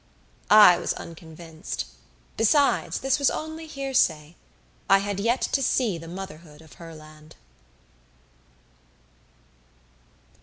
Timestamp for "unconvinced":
0.93-1.85